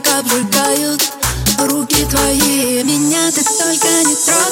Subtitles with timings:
[0.00, 1.12] как обжигают
[1.58, 4.51] Руки твои меня ты только не трогай.